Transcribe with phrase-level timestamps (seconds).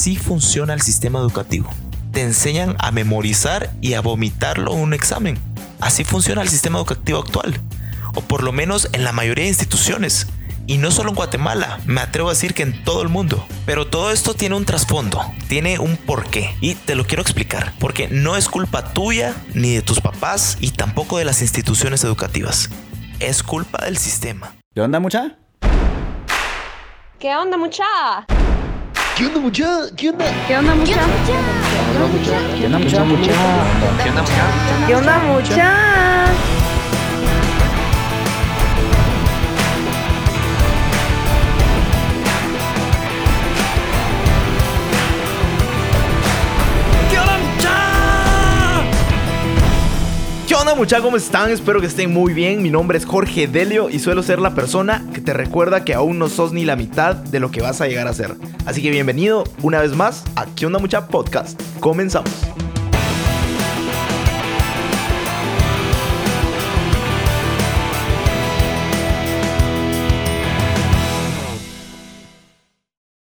[0.00, 1.68] Así funciona el sistema educativo.
[2.10, 5.38] Te enseñan a memorizar y a vomitarlo en un examen.
[5.78, 7.60] Así funciona el sistema educativo actual.
[8.14, 10.26] O por lo menos en la mayoría de instituciones.
[10.66, 13.46] Y no solo en Guatemala, me atrevo a decir que en todo el mundo.
[13.66, 16.56] Pero todo esto tiene un trasfondo, tiene un porqué.
[16.62, 17.74] Y te lo quiero explicar.
[17.78, 22.70] Porque no es culpa tuya, ni de tus papás, y tampoco de las instituciones educativas.
[23.18, 24.56] Es culpa del sistema.
[24.74, 25.36] ¿Qué onda, mucha?
[27.18, 27.84] ¿Qué onda, mucha?
[29.20, 29.80] ¿Qué onda, mucha?
[29.96, 30.24] ¿Qué onda?
[30.48, 30.94] ¿Qué onda, mucha?
[32.56, 32.96] ¿Qué onda, mucha?
[32.96, 33.32] ¿Qué onda, mucha?
[34.86, 36.49] ¿Qué onda
[50.80, 51.04] muchachos?
[51.04, 51.50] ¿Cómo están?
[51.50, 52.62] Espero que estén muy bien.
[52.62, 56.18] Mi nombre es Jorge Delio y suelo ser la persona que te recuerda que aún
[56.18, 58.34] no sos ni la mitad de lo que vas a llegar a ser.
[58.64, 61.60] Así que bienvenido una vez más a ¿Qué onda mucha podcast?
[61.80, 62.30] Comenzamos.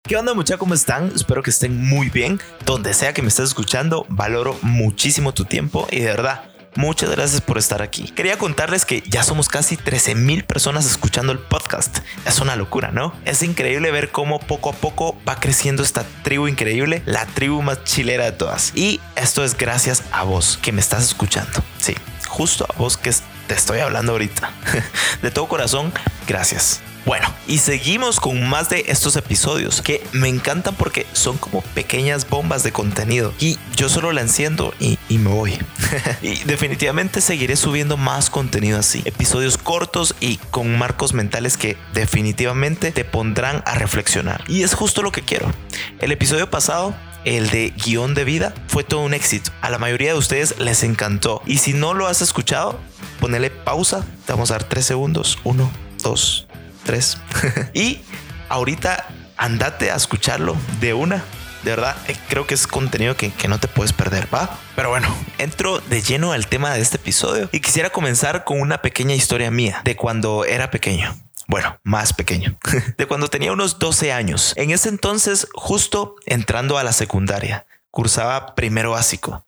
[0.02, 0.58] ¿Qué onda muchachos?
[0.58, 1.12] ¿Cómo están?
[1.14, 2.40] Espero que estén muy bien.
[2.64, 7.40] Donde sea que me estés escuchando, valoro muchísimo tu tiempo y de verdad, muchas gracias
[7.40, 8.10] por estar aquí.
[8.10, 11.98] Quería contarles que ya somos casi 13 mil personas escuchando el podcast.
[12.26, 13.12] Es una locura, ¿no?
[13.24, 17.84] Es increíble ver cómo poco a poco va creciendo esta tribu increíble, la tribu más
[17.84, 18.72] chilera de todas.
[18.74, 21.62] Y esto es gracias a vos que me estás escuchando.
[21.78, 21.94] Sí,
[22.28, 23.10] justo a vos que
[23.46, 24.50] te estoy hablando ahorita.
[25.22, 25.92] De todo corazón,
[26.26, 26.80] gracias.
[27.06, 32.28] Bueno, y seguimos con más de estos episodios que me encantan porque son como pequeñas
[32.28, 35.56] bombas de contenido y yo solo la enciendo y, y me voy.
[36.22, 42.90] y definitivamente seguiré subiendo más contenido así, episodios cortos y con marcos mentales que definitivamente
[42.90, 44.42] te pondrán a reflexionar.
[44.48, 45.52] Y es justo lo que quiero.
[46.00, 46.92] El episodio pasado
[47.26, 49.50] el de guion de vida, fue todo un éxito.
[49.60, 51.42] A la mayoría de ustedes les encantó.
[51.44, 52.78] Y si no lo has escuchado,
[53.20, 54.04] ponele pausa.
[54.24, 55.38] Te vamos a dar tres segundos.
[55.44, 55.70] Uno,
[56.02, 56.46] dos,
[56.84, 57.18] tres.
[57.74, 58.00] y
[58.48, 61.24] ahorita andate a escucharlo de una.
[61.62, 64.56] De verdad, eh, creo que es contenido que, que, no te puedes perder, ¿va?
[64.76, 68.82] Pero bueno, entro de lleno al tema de este episodio y quisiera comenzar con una
[68.82, 71.16] pequeña historia mía de cuando era pequeño.
[71.48, 72.58] Bueno, más pequeño,
[72.98, 74.52] de cuando tenía unos 12 años.
[74.56, 79.45] En ese entonces, justo entrando a la secundaria, cursaba primero básico.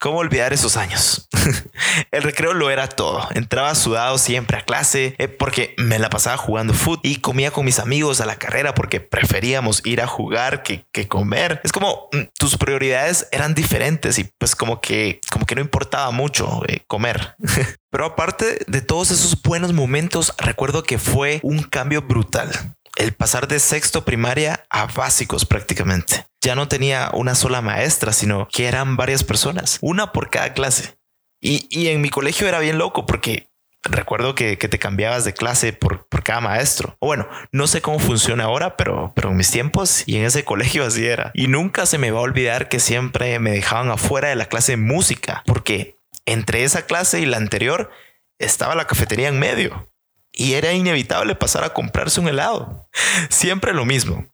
[0.00, 1.28] ¿Cómo olvidar esos años?
[2.10, 3.28] El recreo lo era todo.
[3.34, 7.64] Entraba sudado siempre a clase eh, porque me la pasaba jugando fútbol y comía con
[7.64, 11.60] mis amigos a la carrera porque preferíamos ir a jugar que, comer.
[11.64, 16.10] Es como mm, tus prioridades eran diferentes y pues como que como que no importaba
[16.10, 17.36] mucho eh, comer.
[17.90, 22.50] Pero aparte de todos esos buenos momentos, recuerdo que fue un cambio brutal
[22.96, 26.26] el pasar de sexto primaria a básicos prácticamente.
[26.42, 30.96] Ya no tenía una sola maestra, sino que eran varias personas, una por cada clase.
[31.40, 33.48] Y, en mi colegio era bien loco porque
[33.82, 36.96] recuerdo que, te cambiabas de clase por, por, cada maestro.
[37.00, 40.84] Bueno, no sé cómo funciona ahora, pero, pero en mis tiempos y en ese colegio
[40.84, 41.32] así era.
[41.34, 44.72] Y nunca se me va a olvidar que siempre me dejaban afuera de la clase
[44.72, 47.90] de música, porque entre esa clase y la anterior
[48.38, 49.88] estaba la cafetería en medio
[50.32, 52.88] y era inevitable pasar a comprarse un helado.
[53.28, 54.26] Siempre lo mismo.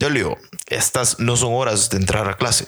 [0.00, 2.66] Yo le digo, estas no son horas de entrar a clase.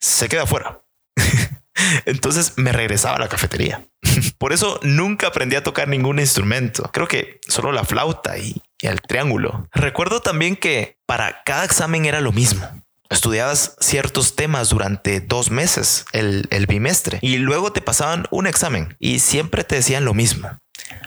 [0.00, 0.82] Se queda afuera.
[2.06, 3.86] Entonces me regresaba a la cafetería.
[4.38, 6.90] Por eso nunca aprendí a tocar ningún instrumento.
[6.92, 9.68] Creo que solo la flauta y, el triángulo.
[9.72, 12.68] Recuerdo también que para cada examen era lo mismo.
[13.08, 18.96] Estudiabas ciertos temas durante dos meses, el, el bimestre, y luego te pasaban un examen
[18.98, 20.50] y siempre te decían lo mismo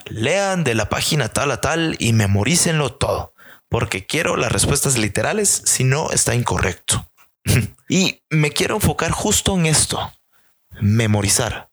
[0.09, 3.33] lean de la página tal a tal y memorícenlo todo,
[3.69, 7.09] porque quiero las respuestas literales si no está incorrecto.
[7.89, 10.11] y me quiero enfocar justo en esto,
[10.81, 11.69] memorizar.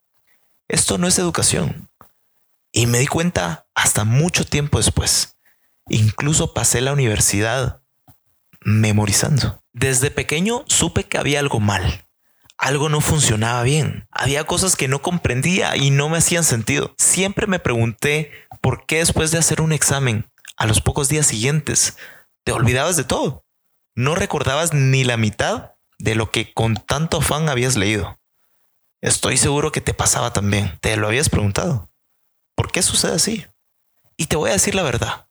[0.69, 1.91] Esto no es educación.
[2.73, 5.37] Y me di cuenta hasta mucho tiempo después.
[5.89, 7.83] Incluso pasé la universidad
[8.61, 9.63] memorizando.
[9.73, 12.07] Desde pequeño supe que había algo mal
[12.59, 14.07] algo no funcionaba bien.
[14.11, 16.95] Había cosas que no comprendía y no me hacían sentido.
[16.99, 21.97] Siempre me pregunté por qué después de hacer un examen, a los pocos días siguientes,
[22.45, 23.45] te olvidabas de todo.
[23.95, 28.19] No recordabas ni la mitad de lo que con tanto afán habías leído.
[29.01, 30.79] Estoy seguro que te pasaba también.
[30.81, 31.91] Te lo habías preguntado.
[32.55, 33.47] ¿Por qué sucede así?
[34.17, 35.29] Y te voy a decir la verdad.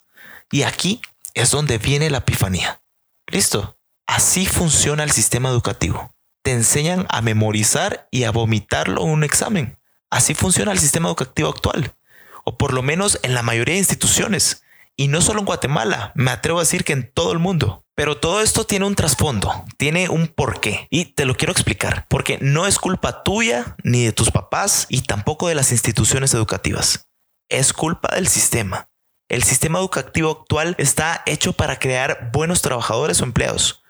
[0.51, 1.01] Y aquí
[1.33, 2.81] es donde viene la epifanía.
[3.27, 3.77] Listo.
[4.07, 9.80] Así funciona el sistema educativo te enseñan a memorizar y a vomitarlo en un examen.
[10.12, 11.95] Así funciona el sistema educativo actual,
[12.44, 14.62] o por lo menos en la mayoría de instituciones.
[14.98, 17.86] Y no solo en Guatemala, me atrevo a decir que en todo el mundo.
[17.96, 22.38] Pero todo esto tiene un trasfondo, tiene un porqué y te lo quiero explicar, porque
[22.42, 27.10] no es culpa tuya ni de tus papás y tampoco de las instituciones educativas.
[27.50, 28.90] Es culpa del sistema.
[29.30, 33.82] El sistema educativo actual está hecho para crear buenos trabajadores o empleados,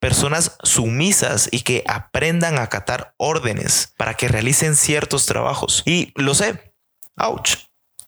[0.00, 5.82] personas sumisas y que aprendan a acatar órdenes para que realicen ciertos trabajos.
[5.84, 6.74] Y lo sé,
[7.16, 7.56] ouch,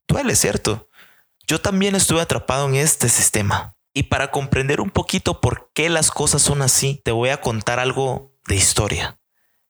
[0.07, 0.90] duele, ¿cierto?
[1.51, 3.75] Yo también estuve atrapado en este sistema.
[3.93, 7.81] Y para comprender un poquito por qué las cosas son así, te voy a contar
[7.81, 9.19] algo de historia.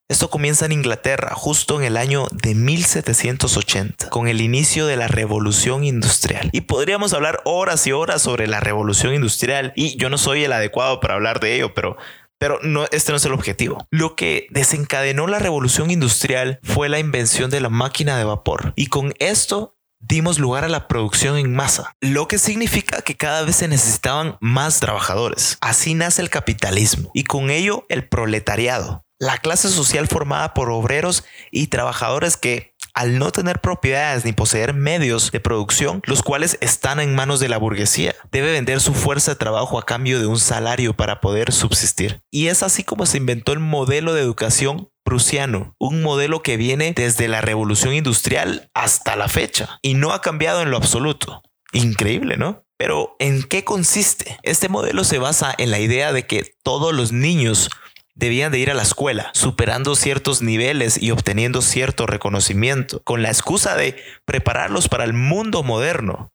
[0.07, 5.09] Esto comienza en Inglaterra justo en el año de 1780, con el inicio de la
[5.09, 6.51] revolución industrial.
[6.53, 10.53] Y podríamos hablar horas y horas sobre la revolución industrial, y yo no soy el
[10.53, 11.97] adecuado para hablar de ello, pero
[12.39, 13.87] pero no, este no es el objetivo.
[13.91, 18.73] Lo que desencadenó la revolución industrial fue la invención de la máquina de vapor.
[18.77, 23.43] Y con esto dimos lugar a la producción en masa, lo que significa que cada
[23.43, 25.59] vez se necesitaban más trabajadores.
[25.61, 31.25] Así nace el capitalismo y con ello el proletariado, la clase social formada por obreros
[31.51, 37.01] y trabajadores que al no tener propiedades ni poseer medios de producción, los cuales están
[37.01, 40.39] en manos de la burguesía, debe vender su fuerza de trabajo a cambio de un
[40.39, 42.21] salario para poder subsistir.
[42.31, 46.93] Y es así como se inventó el modelo de educación prusiano, un modelo que viene
[46.95, 51.43] desde la revolución industrial hasta la fecha y no ha cambiado en lo absoluto.
[51.73, 52.65] Increíble, ¿no?
[52.77, 54.39] Pero ¿en qué consiste?
[54.43, 57.69] Este modelo se basa en la idea de que todos los niños
[58.15, 63.29] debían de ir a la escuela, superando ciertos niveles y obteniendo cierto reconocimiento, con la
[63.29, 66.31] excusa de prepararlos para el mundo moderno.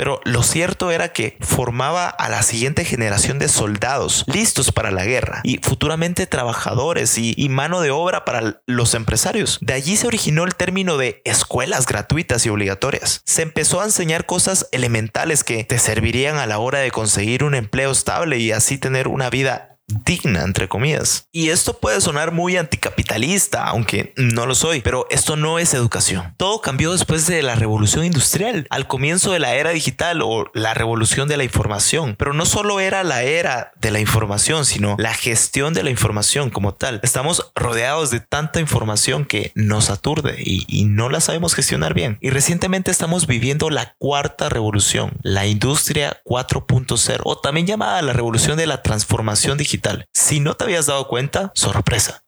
[0.00, 5.04] Pero lo cierto era que formaba a la siguiente generación de soldados listos para la
[5.04, 9.58] guerra y futuramente trabajadores y, mano de obra para los empresarios.
[9.60, 13.20] De allí se originó el término de escuelas gratuitas y obligatorias.
[13.26, 17.54] Se empezó a enseñar cosas elementales que te servirían a la hora de conseguir un
[17.54, 19.69] empleo estable y así tener una vida
[20.04, 21.26] digna, entre comillas.
[21.32, 26.34] Y esto puede sonar muy anticapitalista, aunque no lo soy, pero esto no es educación.
[26.36, 30.74] Todo cambió después de la revolución industrial, al comienzo de la era digital o la
[30.74, 32.14] revolución de la información.
[32.18, 36.50] Pero no solo era la era de la información, sino la gestión de la información
[36.50, 37.00] como tal.
[37.02, 42.18] Estamos rodeados de tanta información que nos aturde y, y no la sabemos gestionar bien.
[42.20, 48.56] Y recientemente estamos viviendo la cuarta revolución, la industria 4.0, o también llamada la revolución
[48.56, 49.79] de la transformación digital
[50.12, 52.24] si no te habías dado cuenta, sorpresa.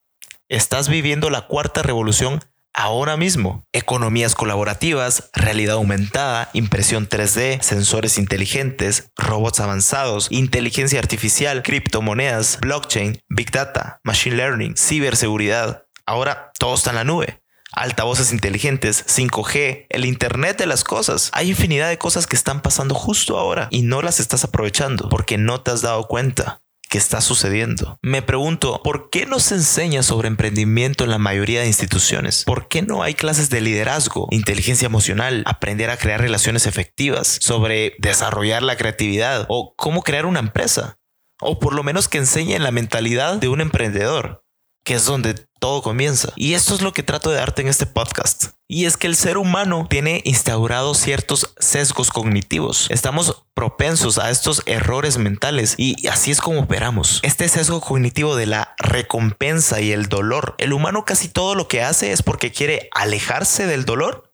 [0.49, 2.41] Estás viviendo la cuarta revolución
[2.75, 3.65] ahora mismo.
[3.73, 13.51] Economías colaborativas, realidad aumentada, impresión 3D, sensores inteligentes, robots avanzados, inteligencia artificial, criptomonedas, blockchain, big
[13.51, 15.87] data, machine learning, ciberseguridad.
[16.07, 21.31] Ahora todo está en la nube altavoces inteligentes, 5G, el Internet de las cosas.
[21.33, 25.39] Hay infinidad de cosas que están pasando justo ahora y no las estás aprovechando porque
[25.39, 26.63] no te has dado cuenta
[26.93, 27.99] que está sucediendo.
[28.03, 32.45] Me pregunto, ¿por qué no se enseña sobre emprendimiento en la mayoría de instituciones?
[32.45, 37.95] ¿Por qué no hay clases de liderazgo, inteligencia emocional, aprender a crear relaciones efectivas, sobre
[37.99, 40.99] desarrollar la creatividad o cómo crear una empresa?
[41.41, 44.45] O por lo menos que enseñen la mentalidad de un emprendedor,
[44.85, 46.33] que es donde todo comienza.
[46.35, 48.47] Y esto es lo que trato de darte en este podcast.
[48.67, 52.89] Y es que el ser humano tiene instaurados ciertos sesgos cognitivos.
[52.91, 57.21] Estamos propensos a estos errores mentales y así es como operamos.
[57.23, 60.57] Este sesgo cognitivo de la recompensa y el dolor.
[60.59, 64.33] El humano casi todo lo que hace es porque quiere alejarse del dolor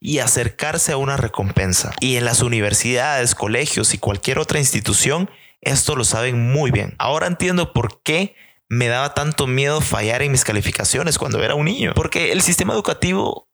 [0.00, 1.92] y acercarse a una recompensa.
[2.00, 5.28] Y en las universidades, colegios y cualquier otra institución,
[5.60, 6.94] esto lo saben muy bien.
[6.98, 8.36] Ahora entiendo por qué
[8.68, 12.74] me daba tanto miedo fallar en mis calificaciones cuando era un niño, porque el sistema
[12.74, 13.48] educativo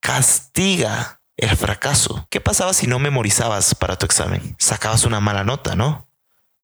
[0.00, 2.26] castiga el fracaso.
[2.30, 4.56] ¿Qué pasaba si no memorizabas para tu examen?
[4.58, 6.06] Sacabas una mala nota, ¿no?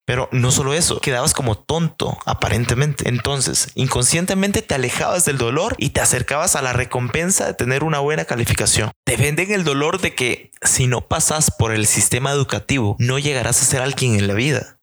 [0.05, 3.09] Pero no solo eso, quedabas como tonto, aparentemente.
[3.09, 8.01] Entonces, inconscientemente te alejabas del dolor y te acercabas a la recompensa de tener una
[8.01, 8.91] buena calificación.
[9.05, 13.63] Te venden el dolor de que si no pasas por el sistema educativo, no llegarás
[13.63, 14.81] a ser alguien en la vida.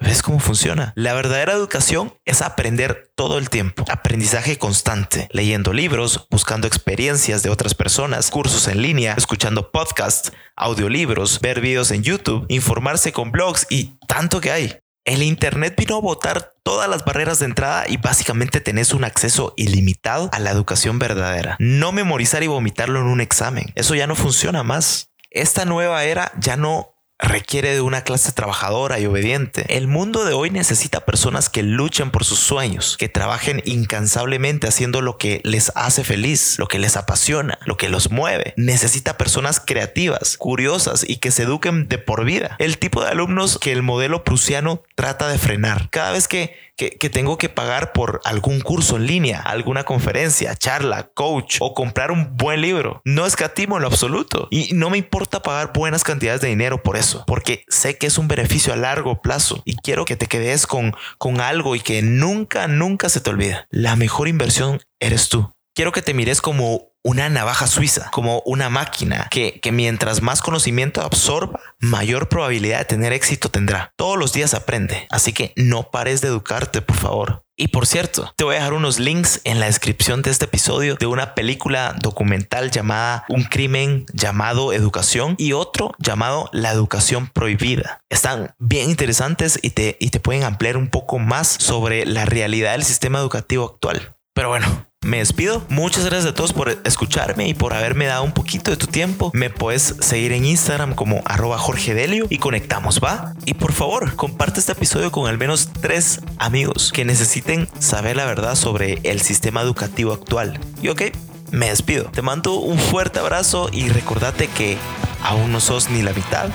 [0.00, 0.94] ¿Ves cómo funciona?
[0.96, 3.84] La verdadera educación es aprender todo el tiempo.
[3.90, 11.40] Aprendizaje constante, leyendo libros, buscando experiencias de otras personas, cursos en línea, escuchando podcasts, audiolibros,
[11.40, 14.78] ver videos en YouTube, informarse con blogs y tanto que hay.
[15.04, 19.52] El Internet vino a botar todas las barreras de entrada y básicamente tenés un acceso
[19.56, 21.56] ilimitado a la educación verdadera.
[21.58, 23.72] No memorizar y vomitarlo en un examen.
[23.74, 25.10] Eso ya no funciona más.
[25.30, 26.89] Esta nueva era ya no
[27.20, 29.64] requiere de una clase trabajadora y obediente.
[29.68, 35.00] El mundo de hoy necesita personas que luchen por sus sueños, que trabajen incansablemente haciendo
[35.00, 38.54] lo que les hace feliz, lo que les apasiona, lo que los mueve.
[38.56, 42.56] Necesita personas creativas, curiosas y que se eduquen de por vida.
[42.58, 45.88] El tipo de alumnos que el modelo prusiano trata de frenar.
[45.90, 46.54] Cada vez que,
[46.88, 52.10] que, tengo que pagar por algún curso en línea, alguna conferencia, charla, coach o comprar
[52.10, 54.48] un buen libro, no escatimo en lo absoluto.
[54.50, 58.18] Y no me importa pagar buenas cantidades de dinero por eso, porque sé que es
[58.18, 62.02] un beneficio a largo plazo y quiero que te quedes con, con algo y que
[62.02, 63.66] nunca, nunca se te olvide.
[63.70, 65.52] La mejor inversión eres tú.
[65.74, 70.42] Quiero que te mires como una navaja suiza, como una máquina que, que, mientras más
[70.42, 73.92] conocimiento absorba, mayor probabilidad de tener éxito tendrá.
[73.96, 77.44] Todos los días aprende, así que no pares de educarte, por favor.
[77.60, 80.94] Y por cierto, te voy a dejar unos links en la descripción de este episodio
[80.94, 88.00] de una película documental llamada Un crimen llamado Educación y otro llamado La Educación Prohibida.
[88.08, 92.72] Están bien interesantes y te, y te pueden ampliar un poco más sobre la realidad
[92.72, 94.14] del sistema educativo actual.
[94.32, 95.64] Pero bueno, me despido.
[95.70, 99.30] Muchas gracias a todos por escucharme y por haberme dado un poquito de tu tiempo.
[99.32, 103.32] Me puedes seguir en Instagram como arroba Jorge Delio y conectamos, ¿va?
[103.46, 108.26] Y por favor, comparte este episodio con al menos tres amigos que necesiten saber la
[108.26, 110.60] verdad sobre el sistema educativo actual.
[110.82, 111.02] Y ok,
[111.50, 112.04] me despido.
[112.04, 114.76] Te mando un fuerte abrazo y recordate que
[115.22, 116.50] aún no sos ni la mitad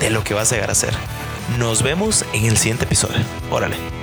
[0.00, 0.94] de lo que vas a llegar a ser.
[1.58, 3.20] Nos vemos en el siguiente episodio.
[3.50, 4.01] Órale.